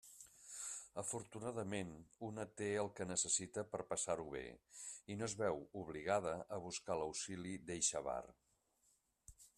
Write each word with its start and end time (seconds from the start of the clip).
Afortunadament, 1.01 1.91
una 2.29 2.45
té 2.61 2.69
el 2.85 2.89
que 2.99 3.07
necessita 3.11 3.65
per 3.75 3.83
a 3.85 3.87
passar-ho 3.93 4.27
bé 4.37 4.43
i 4.55 5.19
no 5.21 5.29
es 5.29 5.39
veu 5.45 5.63
obligada 5.85 6.35
a 6.59 6.63
buscar 6.67 7.01
l'auxili 7.03 7.57
d'eixe 7.69 8.01
avar. 8.05 8.21